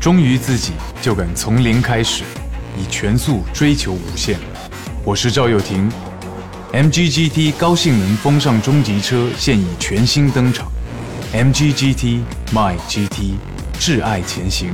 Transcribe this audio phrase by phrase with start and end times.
[0.00, 2.22] 忠于自己，就敢从零开始，
[2.78, 4.38] 以全速追求无限。
[5.04, 5.90] 我是赵又廷
[6.72, 10.70] ，MGGT 高性能风尚中级车现已全新登场
[11.32, 12.20] ，MGGT
[12.52, 13.34] My GT，
[13.80, 14.72] 挚爱前行。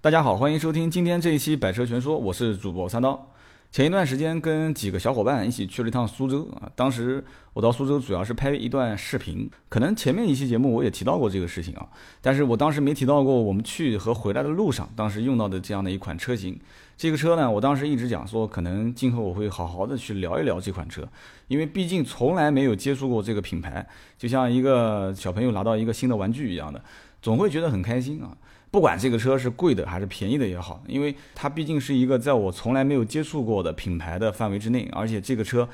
[0.00, 3.32] 大家好，欢迎收听今天这一期《百车全说》，我是主播三刀。
[3.70, 7.22] 前一段时间跟几个小伙伴一起去了一趟苏州啊，当时
[7.52, 11.86] 我到苏州主要是拍一段视频，可能前面一期节目我也提到过这个事情啊，
[12.22, 16.58] 但是我当时没提到过我们去和回来的路上，当时用到的这样的一款车型。
[16.96, 21.06] 这个车呢，我当时一直讲说，可能今后我会好好的去聊一聊这款车，
[21.46, 26.82] 因为毕竟从来没有接触过这个品牌，就像一个小朋友拿到一个新的玩具一样的，
[27.20, 28.34] 总会觉得很开心啊。
[28.70, 35.68] 不管这个车是贵的还是便宜的也好，因为它毕竟是一个在我从来没有接触过的品牌的范围之内，而且这个车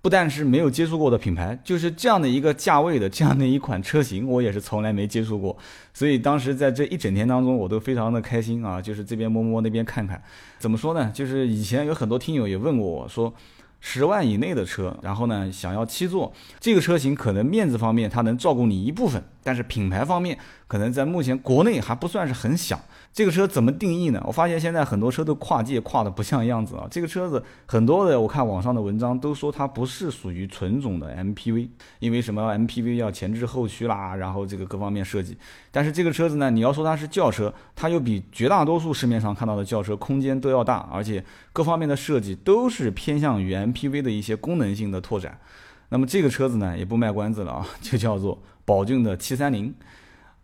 [0.00, 5.56] 不但是没有接触过的品牌，就是这样的一个价位的这样的一款车型，我也是从来没接触过。
[5.92, 10.22] 所以当时在这一整天当中，我都非常的开心啊，就是这边摸摸那边看看。
[10.58, 11.10] 怎么说呢？
[11.12, 13.34] 就是以前有很多听友也问过我说。
[13.80, 22.78] 十万以内的车，然后呢，想要七座，这个车型可能面子方面它能照顾你一部分，但是品牌方面可能在目前国内还不算是很响。
[23.14, 24.22] 这个车怎么定义呢？
[24.26, 26.86] 我发现现在很多车都跨界跨的不像样子啊。
[26.90, 35.34] 这个车子很多的，我看网上的文章都说它不是属于纯种的 MPV，因为什么 MPV 要前置后驱啦，然后这个各方面设计。
[35.70, 45.40] 但是这个车子呢，你要说它是轿车，它又比绝大多数市面上看到的轿车空间都要大，而且各方面的设计都是偏向于 MPV 的一些功能性的拓展。
[45.88, 48.38] 那么这个车子呢，也不卖关子了啊， 就叫做
[48.68, 49.74] 宝骏的七三零。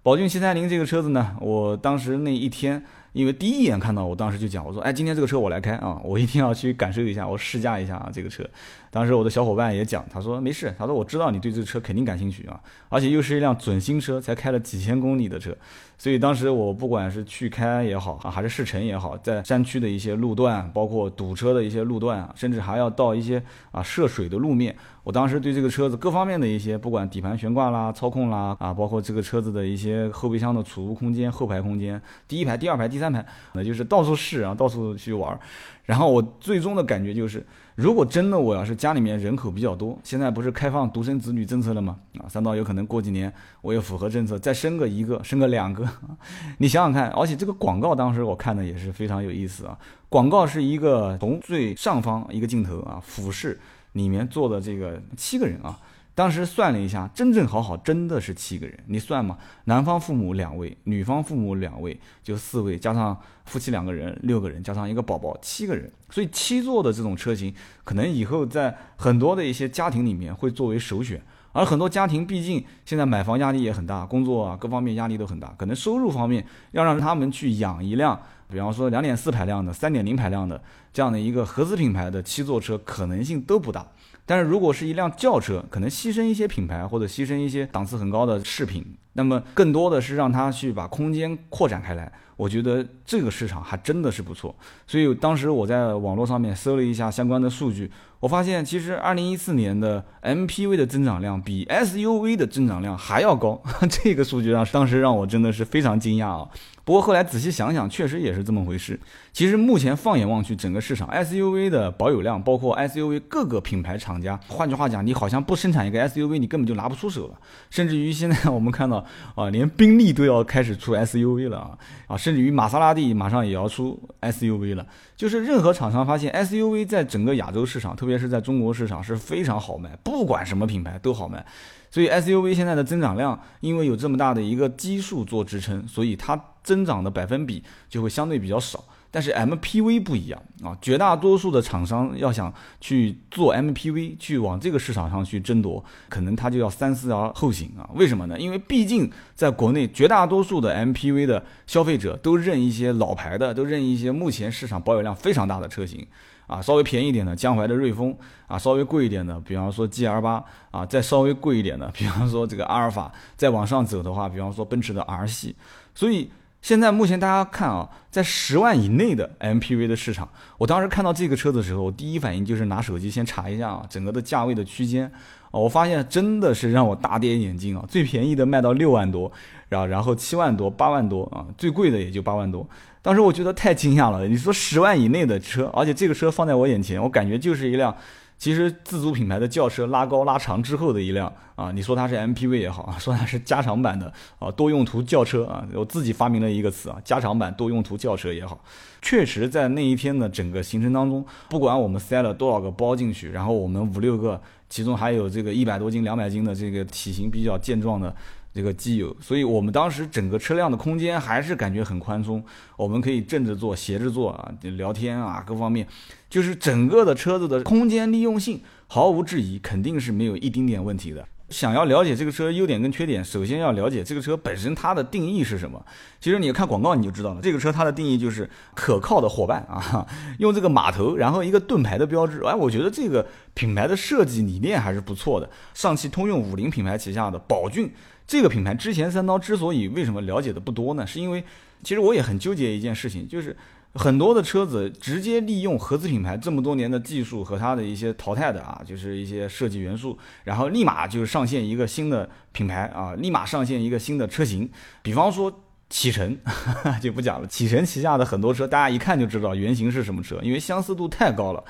[0.03, 2.83] 宝骏七三零这个车子呢，我当时那一天，
[3.14, 8.44] 因为第一眼看到，我当时就讲，我说，哎，今天这个车我来开啊， 我一定要去感受一下，我试驾一下啊，这个车。
[8.90, 15.56] 当时我的小伙伴也讲，他说没事，他说我知道你对这个车肯定感兴趣啊，而且又是一辆准新车，才开了几千公里的车。
[15.96, 24.74] 所以当时我不管是去开也好啊，还是试乘也好，在山区的一些路段，包括堵车的一些路段啊，甚至还要到一些啊涉水的路面，
[25.04, 35.38] 我当时对这个车子各方面的一些，不管底盘悬挂啦、操控啦啊，包括这个车子的一些后备箱的储物空间、后排空间、第一排、第二排、第三安排，那就是到处试啊，到处去玩。
[35.84, 41.98] 然后我最终的感觉就是，如果真的我要是家里面人口比较多，现在不是开放独生子女政策了吗？
[42.19, 45.87] 啊，三刀有可能过几年我也符合政策，再生个一个，生个两个，
[46.56, 47.10] 你想想看。
[47.10, 49.78] 而且这个广告当时我看的也是非常有意思啊，
[50.09, 53.60] 广告是一个从最上方一个镜头啊，俯视
[53.92, 55.78] 里面坐的这个七个人啊。
[56.14, 59.36] 当时算了一下，真正好好真的是七个人，你算嘛？
[59.64, 65.91] 男方父母两位，女方父母两位，就四位，加上夫妻两个人，六个人，加上一个宝宝，七个人。
[66.10, 71.20] 所以七座的这种车型，可能以后在很多的一些家庭里面会作为首选。
[71.50, 80.60] 而很多家庭毕竟现在买房压力也很大，工作啊各方面压力都很大，可能收入方面要让他们去养一辆，比方说两点四排量的、三点零排量的
[80.92, 83.86] 这样的一个合资品牌的七座车，可能性都不大。
[84.26, 92.12] 但是如果是一辆轿车，可能牺牲一些品牌或者牺牲一些档次很高的饰品，那么更多的是让它去把空间扩展开来。
[92.36, 94.54] 我觉得这个市场还真的是不错。
[94.86, 97.88] 所以当时我在网络上面搜了一下相关的数据，
[98.19, 103.62] 我发现其实二零一四年的 MPV 的增长量比 SUV 的增长量还要高。
[103.88, 106.48] 这个数据让当时让我真的是非常惊讶啊！
[106.84, 108.98] 不过后来仔细想想，确实也是这么回事。
[109.32, 117.38] 其实目前放眼望去，整个市场 SUV 的保有量，包括 SUV 各个品牌厂家，换句话讲，你好像不生产一个 SUV，你根本就拿不出手了。
[117.70, 119.03] 甚至于现在我们看到
[119.34, 124.87] 啊，连宾利都要开始出 SUV 了啊啊，甚至于玛莎拉蒂马上也要出 SUV 了。
[125.16, 131.44] 就是任何厂商发现 SUV 在整个亚洲市场，特别是在中国市场是非常好卖，不管什么品牌都好卖。
[131.91, 138.82] 所以 SUV 现在的增长量，因为有这么大的一个基数做支撑，所以它增长的百分比就会相对比较少。
[139.12, 147.88] 但是 MPV 不一样啊，绝大多数的厂商要想去做 MPV，去往这个市场上去争夺，可能他就要三思而后行啊。
[147.94, 148.36] 为什么呢？
[148.36, 156.04] 因为毕竟在国内，绝大多数的 MPV 的消费者都认一些老牌的，都认一些目前市场保有量非常大的车型
[156.48, 156.60] 啊。
[156.60, 158.16] 稍微便宜一点的江淮的瑞风
[158.48, 165.54] 啊，稍微贵一点的，比方说 GL 八啊，再稍微贵一点的，比方说这个阿尔法，再往上走的话，比方说奔驰的 R 系，
[165.94, 166.28] 所以。
[166.65, 170.27] 现在目前大家看啊，在十万以内的 MPV 的市场，
[170.57, 175.05] 我当时看到这个车的时候，我第一反应就是拿手机先查一下啊，整个的价位的区间
[175.51, 179.31] 啊，我发现真的是让我大跌眼镜啊，最便宜的卖到六万多，
[179.69, 182.66] 然后然后七万多、八万多啊，最贵的也就八万多。
[183.03, 187.95] 当时我觉得太惊讶了，你说十万以内的车，而且这个车放在我眼前，我感觉就是一辆。
[188.44, 198.62] 其实自主品牌的轿车拉高拉长之后的一辆啊，你说它是 MPV 也好，说它是加长版的啊多用途轿车啊，我自己发明了一个词啊，加长版多用途轿车也好，
[199.00, 204.38] 确实在那一天的整个行程当中，不管我们塞了多少个包进去，然后我们五六个，
[204.68, 208.14] 其中还有这个一百多斤、两百斤的这个体型比较健壮的。
[208.54, 212.42] 这个机油，所以我们当时整个车辆的空间还是感觉很宽松，
[212.77, 215.84] 我们可以正着坐、斜着坐啊，聊天啊，各方面，
[216.30, 221.27] 就是整个的车子的空间利用性毫无质疑，肯定是没有一丁点问题的。
[221.51, 225.84] 想要了解这个车优点跟缺点，首先要了解这个车本身它的定义是什么。
[226.21, 230.06] 其实你看广告你就知道了，这个车它的定义就是可靠的伙伴啊，
[230.39, 232.41] 用这个马头，然后一个盾牌的标志。
[232.45, 235.48] 哎，我觉得这个品牌的设计理念还是不错的。
[235.74, 237.92] 上汽通用五菱品牌旗下的宝骏。
[238.26, 241.06] 这个品牌之前三刀之所以为什么了解的不多呢？
[241.06, 241.44] 是因为
[241.82, 243.56] 其实我也很纠结一件事情，就是
[243.92, 254.68] 很多的车子直接利用合资品牌这么多年的技术和它的一些淘汰的啊，就是一些设计元素，然后立马就上线一个新的品牌啊，立马上线一个新的车型。
[255.03, 256.37] 比方说启辰
[257.00, 261.62] 就不讲了，启辰旗下的很多车，大家一看就知道原型是什么车，因为相似度太高了。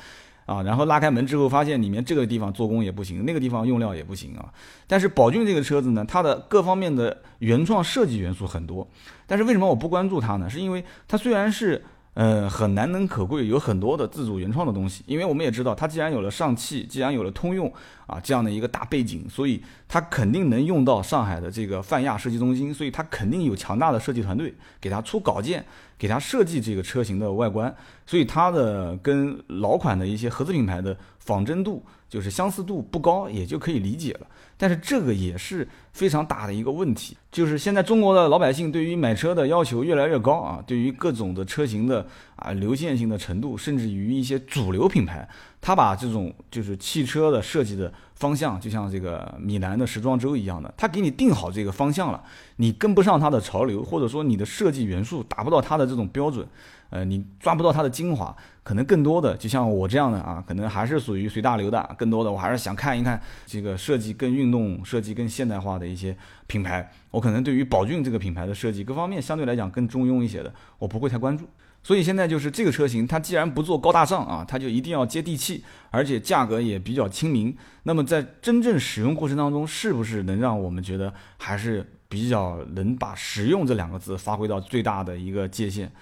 [0.46, 4.52] 啊，然后拉开门之后，发现里面这个地方做工也不行，那个地方用料也不行啊。
[4.86, 8.86] 但是宝骏这个车子呢，它的各方面的原创设计元素很多。
[9.26, 10.50] 但是为什么我不关注它呢？
[10.50, 11.82] 是因为它虽然是
[12.12, 15.02] 呃很难能可贵，有很多的自主原创的东西。
[15.06, 17.72] 因为我们也知道，它既然有了上汽，既然有了通用
[18.06, 25.64] 啊这样的一个大背景，所以它肯定能用到上海的这个泛亚设计中心，所以它肯定有强大的设计团队给它出稿件。
[25.98, 27.74] 给它设计这个车型的外观，
[28.06, 34.26] 所以它的跟老款的一些合资品牌的仿真度，就是相似度不高，也就可以理解了。
[34.64, 42.06] 但是这个也是非常大的一个问题，就是现在中国的老百姓对于买车的要求越来越高啊，对于各种的车型的
[42.36, 45.28] 啊流线性的程度，甚至于一些主流品牌，
[45.60, 47.92] 他把这种就是汽车的设计的。
[48.14, 52.22] 方向就像这个米兰的时装周一样的，他给你定好这个方向了，
[52.56, 56.46] 你跟不上它的潮流，或者说你的设计元素达不到它的这种标准，
[56.90, 66.16] 呃，你抓不到它的精华，可能更多的就像我这样的啊，可能还是属于随大流的，更多的我还是想看一看这个设计更运、用设计更现代化的一些
[66.46, 71.48] 品牌，我可能对于宝骏这个品牌的设计各方面相对来讲更中庸一些的，我不会太关注。
[71.82, 77.54] 所以现在就是这个车型，它既然不做高大上啊，它就一定要接地气，而且价格也比较亲民。
[77.82, 85.92] 那么在真正使用过程当中，是不是能让我们觉得还是比较能把实用这两个字发挥到最大的一个界限？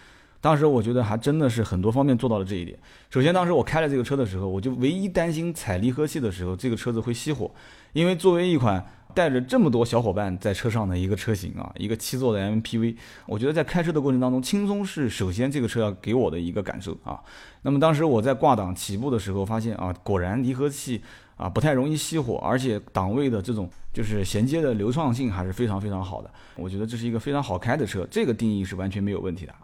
[0.43, 2.79] 当时我觉得还真的是很多方面做到了这一点。
[3.09, 7.51] 首先，当时我开了这个车的时候，我就唯一担心踩离合器的时候，这个车子会熄火，
[7.95, 8.85] 因为作为一款。
[9.15, 12.97] 带着这么多小伙伴在车上的一个车型啊，一个七座的 MPV，
[13.27, 17.21] 我觉得在开车的过程当中，轻松是首先这个车要给我的一个感受啊。
[17.61, 21.03] 那么当时我在挂档起步的时候，发现啊，果然离合器
[21.37, 26.31] 啊不太容易熄火，而且档位的这种就是衔接的流畅性还是非常非常好的。
[26.57, 29.55] 我觉得这是一个非常好开的车，这个定义是完全没有问题的。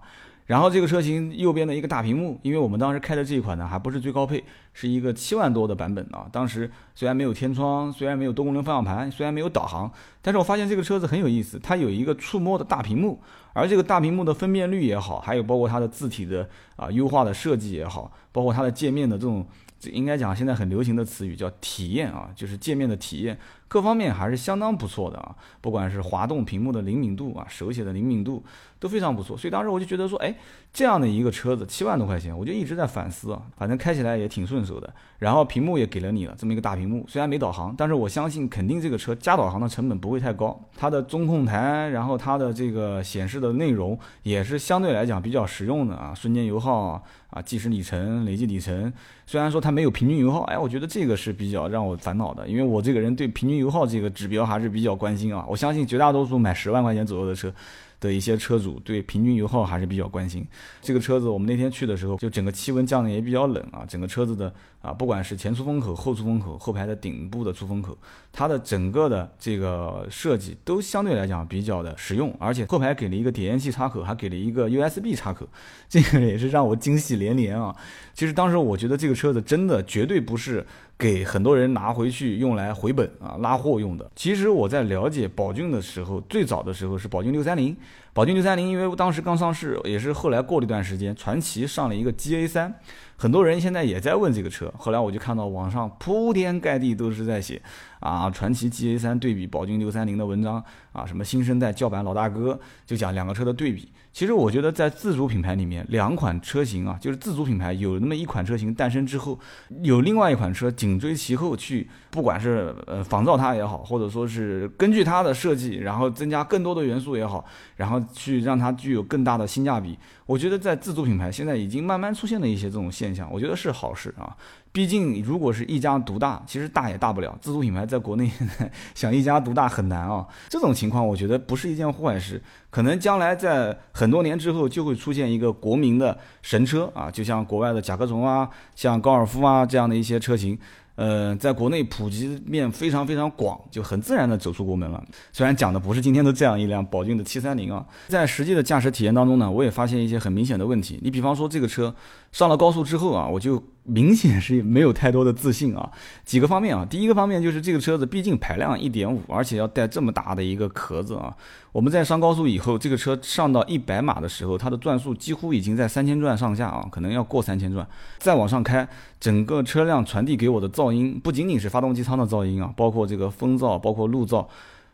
[0.49, 4.43] 然后这个车型右边的一个大屏幕，因为我们当时开的这一款呢，还不是最高配，
[4.73, 6.27] 是一个七万多的版本啊。
[6.33, 9.93] 当时虽然没有天窗，虽然没有多功能方向盘，虽然没有导航，
[10.23, 13.21] 但是我发现这个车子很有意思，它有一个触摸的大屏幕，
[13.53, 19.47] 而这个大屏幕的分辨率也好，还有包括它的字体的啊优化的设计也好，包括它的界面的这种，
[19.83, 23.39] 应该讲现在很流行的词语叫体验啊，就是界面的体验。
[23.69, 28.43] 各方面还是相当不错的啊，不管是滑动屏幕的灵敏度啊，手写的灵敏度
[28.81, 30.34] 都非常不错，所以当时我就觉得说，哎，
[30.72, 48.93] 这样的一个车子七万多块钱，我就一直在反思啊，反正开起来也挺顺手的，然后屏幕也给了你了，这么一个大屏幕，虽然没导航，但是我相信肯定这个车加导航的成本不会太高，它的中控台，然后它的这个显示的内容也是相对来讲比较实用的啊，瞬间油耗，啊计时里程、累计里程，
[49.27, 57.53] 虽然说它没有平均油耗，哎，我觉得这个是比较让我烦恼的，因为我这个人对平均油耗这个指标还是比较关心啊，我相信绝大多数买十万块钱左右的车。
[58.01, 60.47] 的一些车主对平均油耗还是比较关心。
[60.81, 63.85] 这个车子我们那天去的时候，就整个气温降的也比较冷啊。
[63.89, 67.97] 整个车子的啊，不管是前出风口、后出风口、后排的顶部的出风口，
[68.32, 72.35] 它的整个的这个设计都相对来讲比较的实用。
[72.39, 75.47] 而且后排给了一个点烟器插口，还给了一个 USB 插口，
[75.89, 77.75] 这个也是让我惊喜连连啊。
[78.15, 80.67] 其实当时我觉得这个车子真的绝对不是。
[80.99, 84.11] 给很多人拿回去用来回本啊拉货用的。
[84.17, 87.77] 其实我在了解宝骏的时候，最早的时候是宝骏六三零。
[88.19, 92.75] 宝骏六三零因为当时刚上市，也是后来过了一段时间，传奇上了一个 GA 三，
[93.17, 94.75] 很多人现在也在问这个车。
[94.77, 97.63] 后来我就看到网上铺天盖地都是在写
[98.00, 100.62] 啊，传祺 GA 三对比宝骏六三零的文章
[100.93, 103.90] 啊，什么新生代叫板老大哥，就讲两个车的对比。
[104.10, 109.38] 其实我觉得在自主品牌里面，两款车型啊，就是自主品牌有那么一款车型诞生之后，
[109.82, 117.44] 有另外一款车紧追其后去，不管是呃仿造它也好，或者说是根据它的设计，然后增加更多的元素也好，
[117.76, 119.96] 然后去让它具有更大的性价比。
[120.26, 124.36] 我觉得在自主品牌现在已经慢慢出现了一些这种现象，我觉得是好事啊。
[124.70, 127.37] 毕竟如果是一家独大，其实大也大不了。
[127.41, 128.31] 自主品牌在国内
[128.94, 130.27] 想一家独大很难啊。
[130.48, 140.58] 这种情况我觉得不是一件坏事，可能将来在很多年之后就会出现一个国民的神车啊，就像国外的甲壳虫啊，像高尔夫啊这样的一些车型。
[140.94, 145.01] 呃，在国内普及面非常非常广，就很自然的走出国门了。
[145.32, 150.98] 虽然讲的不是今天的这样一辆宝骏的七三零啊，在实际的驾驶体验当中呢，我也发现一些很明显的问题。
[151.01, 151.94] 你比方说这个车
[152.32, 155.91] 上了高速之后啊，我就明显是没有太多的自信啊。
[156.25, 161.35] 几个方面啊，第一个方面就是这个车子毕竟排量一点五，而且要带这么大的一个壳子啊。
[161.73, 167.87] 我们在上高速以后，这个车上到一百码的时候，它的转速几乎已经在三千转上下啊，可能要过三千转。
[168.19, 168.87] 再往上开，
[169.19, 174.47] 整个车辆传递给我的噪音，不仅仅是发动机舱的噪音啊，包括这个风噪，包括路噪，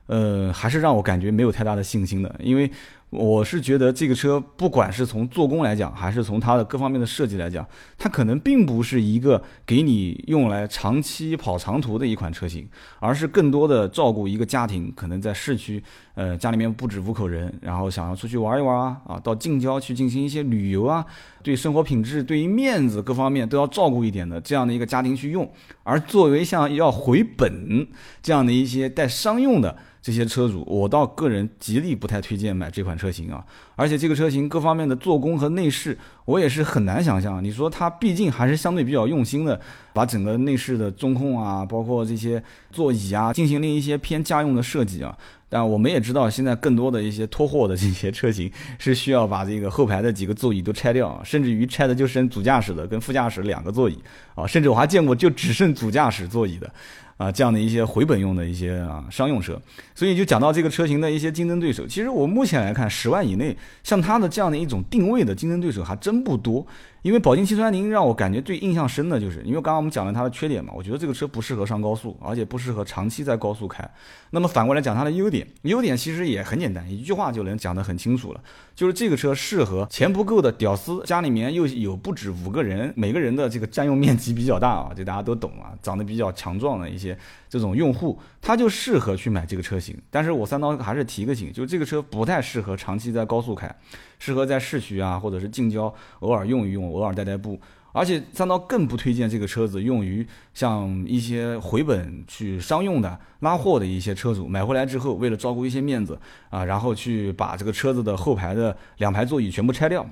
[0.07, 2.71] 呃，还是让我感觉没有太大的信心的，因为。
[3.15, 7.65] 我是觉得这个车，不管是从做工来讲，还是从它的各方面的设计来讲，
[7.97, 12.69] 它可能并不是一个给你用来长期跑长途的一款车型，
[12.99, 15.83] 而是更多的照顾一个家庭，可能在市区，
[16.15, 21.07] 呃，家里面不止五口人，然后想要出去玩一玩啊，啊，到近郊去进行一些旅游啊，
[21.43, 25.49] 对生活品质、对于面子各方面都要照顾一点的这样的一个家庭去用，
[25.85, 27.87] 而作为像要回本
[28.21, 29.77] 这样的一些带商用的。
[30.05, 33.45] 这些车主，我倒个人极力不太推荐买这款车车型啊，
[33.77, 37.45] 而且这个车型各方面的做工和内饰，我也是很难想象。
[37.45, 39.61] 你说它毕竟还是相对比较用心的，
[39.93, 45.15] 把整个内饰的中控啊，包括这些座椅啊，进行了一些偏家用的设计啊。
[45.51, 53.97] 但我们也知道，现在更多的一些拖货的这些车型是需要把这个后排的几个座椅都拆掉，甚至于拆的就剩主驾驶的跟副驾驶两个座椅
[54.35, 56.73] 啊，甚至我还见过就只剩主驾驶座椅的。
[57.17, 59.61] 啊，这样的一些回本用的一些啊商用车，
[59.95, 61.87] 所以就讲到这个车型的一些竞争对手。
[61.87, 66.67] 其实我目前来看，十万以内像它的这样的一种定位的竞争对手还真不多。
[67.05, 73.87] 因为宝骏七三零让我感觉最印象深的就是，因为刚刚我们讲了它的缺点嘛，我觉得这个车不适合上高速，而且不适合长期在高速开。
[74.31, 78.41] 那么反过来讲它的优点，优点其实也很简单，一句话就能讲得很清楚了，
[78.75, 87.15] 就是这个车适合钱不够的屌丝，家里面又有不止五个人，每个人的这个占用面积比较大啊，这大家都懂啊，长得比较强壮的一些
[87.55, 89.97] 这种用户，他就适合去买这个车型。
[90.11, 93.73] 但是我三刀还是提个醒，就这个车不太适合长期在高速开。
[94.19, 97.61] 适合在市区啊，或者是近郊偶尔用一用，偶尔代代步。
[97.95, 106.19] 而且三刀更不推荐这个车子用于像一些回本去商用的拉货的一些车主买回来之后，为了照顾一些面子
[106.51, 110.05] 啊，然后去把这个车子的后排的两排座椅全部拆掉。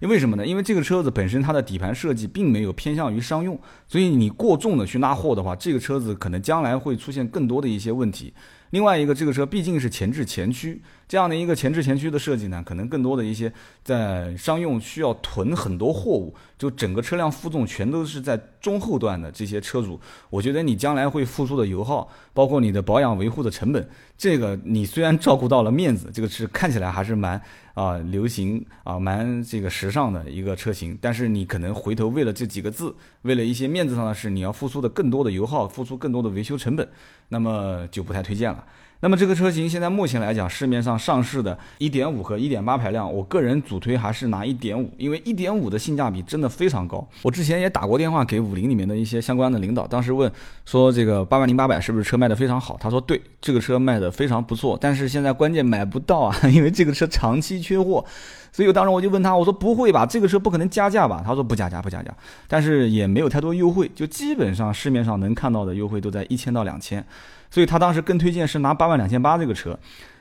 [0.00, 0.46] 因为什么呢？
[0.46, 8.32] 因为这个车子本身它的底盘设计并没有偏向于商用，所以你过重的去拉货的话，这个车子可能将来会出现更多的一些问题。
[8.70, 27.40] 另外一个，这个车毕竟是前置前驱，这样的一个前置前驱的设计呢，可能更多的一些在商用需要囤很多货物，就整个车辆负重全都是在中后段的这些车主，我觉得你将来会付出的油耗，包括你的保养维护的成本，这个你虽然照顾到了面子，这个是看起来还是蛮
[27.74, 36.88] 啊流行啊蛮这个时尚的一个车型，但是你可能回头为了这几个字，为了一些面子上的事，你要付出的更多的油耗，付出更多的维修成本，
[37.28, 38.64] 那么就不太推荐了。
[39.02, 47.08] 那么这个车型现在目前来讲，市面上上市的1.5和1.8排量，我个人主推还是拿1.5，因为1.5的性价比真的非常高。
[47.22, 50.30] 我之前也打过电话给五菱里面的一些相关的领导，当时问
[50.66, 52.76] 说这个八万零八百是不是车卖的非常好？
[52.78, 58.04] 他说对，这个车卖的非常不错，但是现在关键买不到啊， 因为这个车长期缺货。
[58.52, 61.22] 所以我当时我就问他，我说不会吧，这个车不可能加价吧？
[61.24, 62.14] 他说不加价，不加价，
[62.46, 67.02] 但是也没有太多优惠，就基本上市面上能看到的优惠都在一千到两千。
[67.50, 69.78] 所以他当时更推荐是拿八万两千八这个车，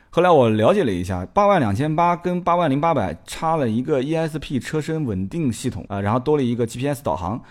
[0.10, 7.42] 后来我了解了一下，八万两千八跟八万零八百差了一个 ESP 车身稳定系统啊，然后多了一个 GPS 导航。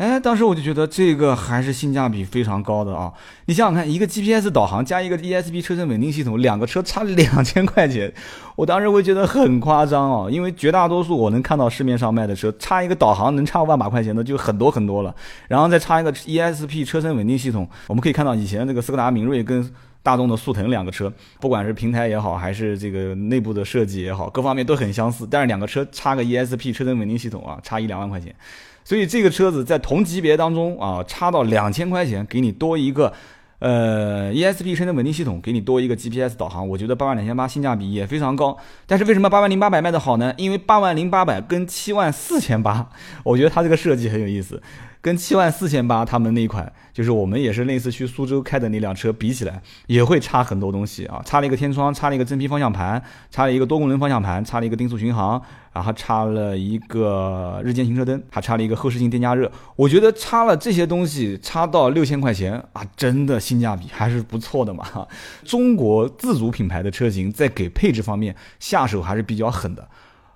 [0.00, 3.12] 哎，当时我就觉得这个还是性价比非常高的啊！
[3.44, 8.10] 你想想看，一个 GPS 导航加一个 ESP 车身稳定系统，两个车差两千块钱，
[8.56, 10.26] 我当时会觉得很夸张哦。
[10.32, 15.14] 因为绝大多数我能看到市面上卖的车，差一个导航能差万把块钱的就很多很多了，
[15.48, 19.70] 然后再差一个 ESP 车身稳定系统，我们可以看到以前这个斯柯达明锐跟
[20.02, 28.34] 大众的速腾两个车，不管是平台也好，还是这个内部的设计也好，各方面都很相似，但是两个车差个 ESP 车身稳定系统啊，差一两万块钱。
[28.90, 33.12] 所以这个车子在同级别当中啊，差到两千块钱，给你多一个，
[33.60, 38.58] 呃，ESP 车身稳定系统给你多一个 GPS 导航，我觉得八万两千八性价比也非常高。
[38.88, 40.34] 但是为什么八万零八百卖的好呢？
[40.36, 42.90] 因为八万零八百跟七万四千八，
[43.22, 44.60] 我觉得它这个设计很有意思。
[45.02, 55.40] 跟七万四千八他们那一款，就是我们也是类似去苏州开的那辆车比起来，也会差很多东西啊，差了一个天窗，差了一个真皮方向盘，差了一个多功能方向盘，差了一个定速巡航，
[55.72, 59.50] 然后差了一个日间行车灯，还差了一个后视镜电加热。
[59.74, 64.84] 我觉得差了这些东西，差到六千块钱啊，真的性价比还是不错的嘛。
[65.44, 69.88] 中国自主品牌的车型在给配置方面下手还是比较狠的。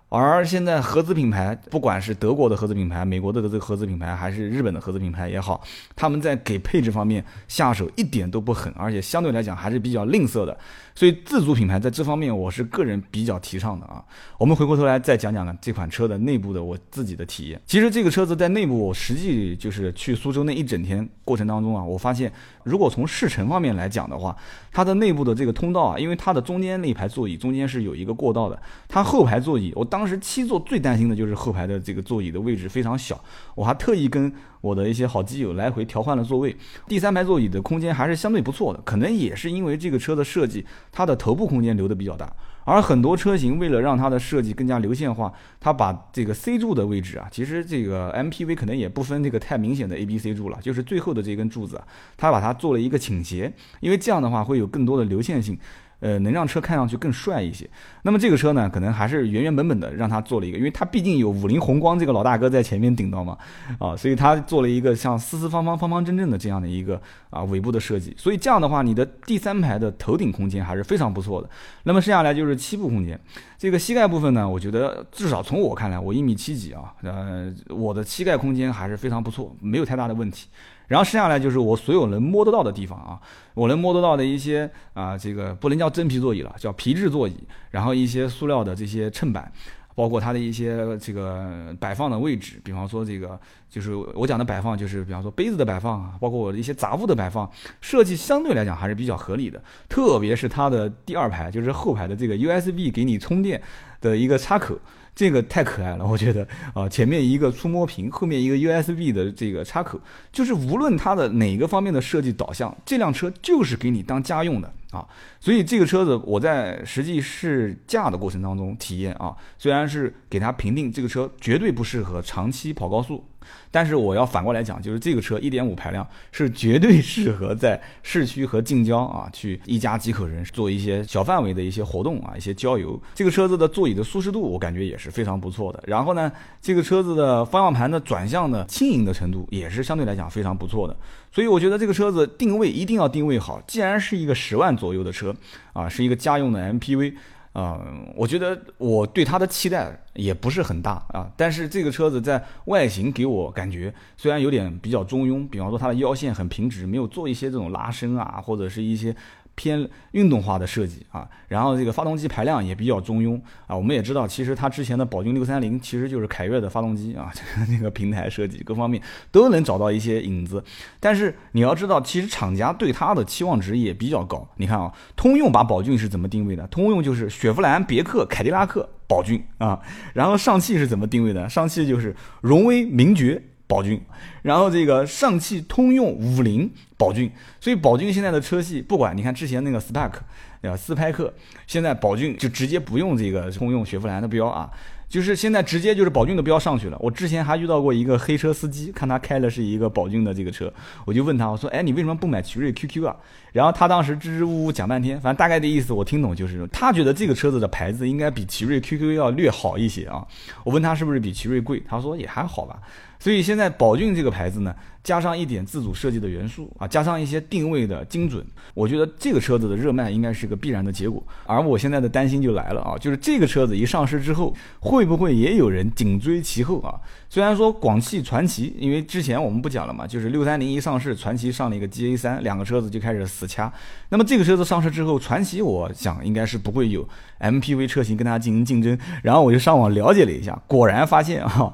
[0.09, 5.61] 而现在合资品牌，不管是德国的合资品牌、美国的这个合资品牌，还是日本的合资品牌也好，
[5.97, 10.57] 他们在给配置方面下手一点都不狠，而且相对来讲还是比较吝啬的。
[10.95, 14.05] 所以自主品牌在这方面，我是个人比较提倡的啊。
[14.39, 17.61] 我们回过头来再讲讲这款车的内部的我自己的体验。
[17.67, 22.33] 其实这个车子在内部，我实际就是去苏州那一整天过程当中啊，我发现
[22.63, 24.37] 如果从试乘方面来讲的话，
[24.71, 33.19] 它的内部的这个通道啊，因为它的中间那一排座椅中间是有一个过道的，它后排座椅，我当当时七座最担心的就是后排的这个座椅的位置非常小，
[33.55, 34.31] 我还特意跟。
[34.61, 36.57] 我的一些好基友来回调换了座位，
[36.89, 42.33] 第三排座椅的空间还是相对不错的，可能也是因为这个车的设计，它的头部空间留的比较大。
[42.65, 45.31] 而很多车型为了让它的设计更加流线化，
[45.61, 51.79] 它把这个 C 柱的位置啊，其实这个 MPV 可能也不分这个太明显的 A、B、C 柱了，就是最后的这根柱子，
[52.17, 55.59] 它把它做了一个倾斜，因为这样的话会有更多的流线性。
[56.05, 57.67] 呃，能让车看上去更帅一些。
[58.03, 63.39] 那么这个车呢，可能还是原原本本的让它做了一个，因为它毕竟有五菱宏光这个老大哥在前面顶到嘛，
[63.79, 68.15] 啊，所以它做了一个像四四方方、方方正正的这样的一个啊尾部的设计。
[68.19, 71.49] 所以这样的话，你的第三排的头顶空间还是非常不错的。
[71.85, 73.19] 那么剩下来就是膝部空间，
[73.57, 80.49] 这个膝盖部分呢，我觉得至少从我看来，我一米七几啊，呃，我的膝盖空间还是非常不错，没有太大的问题。
[80.95, 83.19] 然后剩下来就是我所有能摸得到的地方啊，
[83.55, 87.35] 我能摸得到的一些啊，这个不能叫真皮座椅了，叫皮质座椅。
[87.73, 89.51] 然后一些塑料的这些衬板，
[89.97, 93.37] 包括它的一些这个摆放的位置，比方说这个
[93.69, 99.61] 就是我讲的摆放，就是比方说杯子的摆放啊，包括我的一些杂物的摆放，设计相对来讲还是比较合理的。
[99.89, 103.61] 特别是它的第二排，就是后排的这个 USB 给你充电
[104.05, 104.79] 的一个插口。
[105.17, 109.97] 这个太可爱了，我觉得啊，前面一个触摸屏，后面一个 USB 的这个插口，
[110.33, 115.07] 就是无论它的哪个方面的设计导向，这辆车就是给你当家用的啊。
[115.39, 123.25] 所以这个车子我在实际试驾的过程当中体验啊，虽然是给它评定这个车绝对不适合长期跑高速。
[123.71, 133.01] 但是我要反过来讲，就是这个车1.5排量是绝对适合在市区和近郊啊，去一家几口人做一些小范围的一些活动啊，一些郊游。
[133.15, 135.83] 这个车子的座椅的舒适度，我感觉也是非常不错的。
[135.87, 136.31] 然后呢，
[136.61, 140.97] 这个车子的方向盘的转向的轻盈的程度，也是相对来讲非常不错的。
[141.33, 143.61] 所以我觉得这个车子定位一定要定位好。
[143.67, 145.35] 既然是一个十万左右的车
[145.73, 147.15] 啊，是一个家用的 MPV。
[147.55, 147.81] 啊，
[148.15, 159.17] 我觉得我对它的期待也不是很大啊，但是这个车子在外形给我感觉虽然有点比较中庸，比方说它的腰线很平直，没有做一些这种拉伸啊，或者是一些。
[159.55, 163.77] 偏运动化的设计啊，然后这个发动机排量也比较中庸啊。
[163.77, 167.33] 我们也知道，其实它之前的宝骏六三零其实就是凯越的发动机啊，
[167.71, 170.63] 那个平台设计各方面都能找到一些影子。
[170.99, 174.49] 但是你要知道，其实厂家对它的期望值也比较高。
[174.57, 176.67] 你看啊，通用把宝骏是怎么定位的？
[176.67, 179.81] 通用就是雪佛兰、别克、凯迪拉克、宝骏啊。
[180.13, 181.49] 然后上汽是怎么定位的？
[181.49, 183.43] 上汽就是荣威、名爵。
[183.67, 184.01] 宝骏，
[184.43, 190.13] 然后这个上汽通用五菱宝骏，所以宝骏现在的车系，不管你看之前那个 Spark，
[190.61, 190.77] 对吧？
[190.77, 191.33] 斯派克，
[191.67, 194.71] 现在宝骏就直接不用这个通用雪佛兰的标啊。
[195.07, 196.99] 就是现在直接就是宝骏的标上去了。
[196.99, 200.73] 我之前还遇到过一个黑车司机，看他开的是一个宝骏的这个车，
[201.05, 203.15] 我就问他，我说，哎，你为什么不买奇瑞 QQ 啊？
[203.53, 210.27] 然后他当时支支吾吾讲半天，反正大概的意思我听懂，就是他觉得这个车子的牌子应该比奇瑞 QQ 要略好一些啊。
[210.65, 212.81] 我问他是不是比奇瑞贵，他说也还好吧。
[213.25, 221.27] 所以现在宝骏这个牌子呢，加上一点自主设计的元素啊，加上一些定位的精准，我觉得这个车子的热卖应该是个必然的结果。
[221.47, 227.01] 而我现在的担心就来了啊，就是这个车子一上市之后，会不会也有人紧追其后啊？
[227.31, 233.73] 虽然说广汽传祺，因为之前我们不讲了嘛，就是六三零一上市，传祺上了一个 GA 三，两个车子就开始死掐。
[234.11, 237.09] 那么这个车子上市之后，传祺我想应该是不会有
[237.41, 238.99] MPV 车型跟它进行竞争。
[239.23, 241.73] 然后我就上网了解了一下，果然发现啊。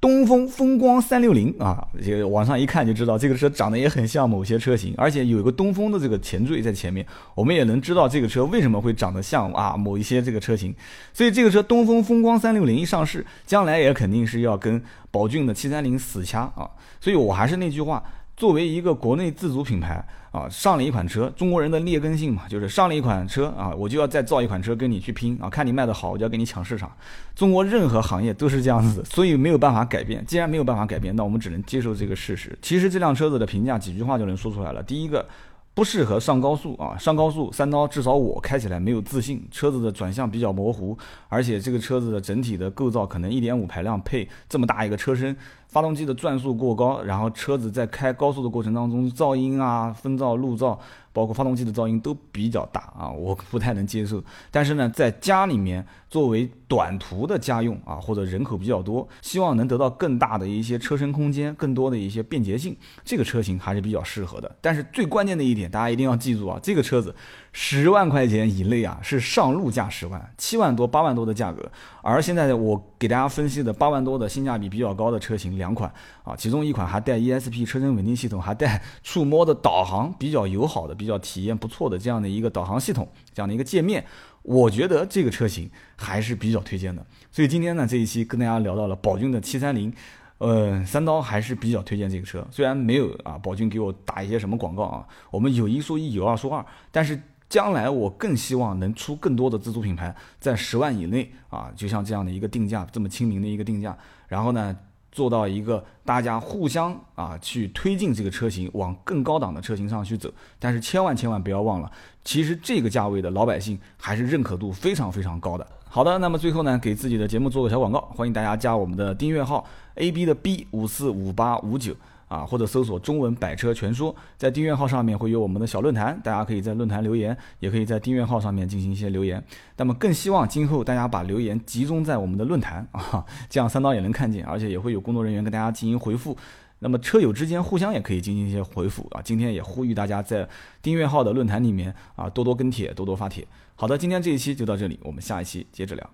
[0.00, 10.74] 东风风光三六零啊，这个网上一看就知道这个车长得也很像某些车型，而且有一个东风的这个前缀在前面，我们也能知道这个车为什么会长得像啊某一些这个车型。
[11.12, 16.70] 所以这个车东风风光三六零一上市，将来也肯定是要跟宝骏的七三零死掐啊。
[16.98, 18.02] 所以我还是那句话。
[18.40, 26.90] 作为一个国内自主品牌啊，上了一款车，中国人的劣根性嘛，就是上了一款车啊，我就要再造一款车跟你去拼啊，看你卖的好，我就要跟你抢市场。
[27.34, 30.24] 中国任何行业都是这样子，所以没有办法改变。
[30.24, 32.58] 既然没有办法改变，那我们只能接受这个事实。
[32.62, 34.82] 其实这辆车子的评价几句话就能说出来了。
[34.82, 35.26] 第一个。
[35.72, 36.98] 不适合上高速啊！
[36.98, 40.98] 上高速三刀至少我开起来没有自信，车子的转向比较模糊，
[41.28, 45.34] 而且这个车子的整体的构造可能一点五排量配这么大一个车身，
[45.70, 50.76] 发动机的转速过高，然后车子在开高速的过程当中噪音啊、风噪、路噪。
[51.12, 54.22] 包括发动机的噪音都比较大啊，我不太能接受。
[54.48, 64.54] 但是呢，在家里面作为短途的家用啊，或者人口比较多，希望能得到更大的一些车身空间，更多的一些便捷性，这个车型还是比较适合的。
[64.60, 67.12] 但是最关键的一点，大家一定要记住啊，这个车子。
[67.52, 71.68] 十万块钱以内啊，是上路价十万，七万多、八万多的价格。
[72.00, 84.04] 而现在我给大家分析的八万多的性价比比较高的车型两款啊，其中一款还带 ESP 车身稳定系统，还带触摸的导航，比较友好的、比较体验不错的这样的一个导航系统，这样的一个界面，
[84.42, 87.04] 我觉得这个车型还是比较推荐的。
[87.32, 89.92] 所以今天呢，这一期跟大家聊到了宝骏的七三零，
[90.38, 97.20] 呃，三刀还是比较推荐这个车，虽然没有啊，宝骏给我打一些什么广告啊，我们有一说一，有二说二，但是。
[97.50, 104.74] 将来我更希望能出更多的自主品牌，在十万以内啊，就像这样的一个定价，这么亲民的一个定价，然后呢，
[105.10, 110.32] 做到一个大家互相啊去推进这个车型往更高档的车型上去走。
[110.60, 111.90] 但是千万千万不要忘了，
[112.22, 115.66] 其实这个价位的老百姓还是认可度非常非常高的。
[115.88, 121.96] 好的，那么最后呢，给自己的节目做个小广告，欢迎大家加我们的订阅号 A B 的 B 五四五八五九。
[122.30, 129.42] 啊，或者搜索“中文百车全说”，在订阅号上面会有我们的小论坛，大家可以在论坛留言，也可以在订阅号上面进行一些留言。
[129.76, 136.36] 那么更希望今后大家把留言集中在我们的论坛啊，这样三刀也能看见，而且也会有工作人员跟大家进行回复。
[136.78, 139.20] 那么车友之间互相也可以进行一些回复啊。
[139.20, 140.48] 今天也呼吁大家在
[140.80, 143.44] 订阅号的论坛里面啊多多跟帖，多多发帖。
[143.74, 146.10] 好的，今天这一期就到这里，我们下一期接着聊。